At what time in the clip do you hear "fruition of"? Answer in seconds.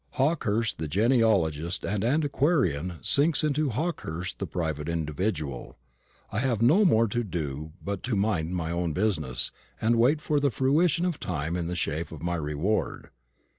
10.49-11.19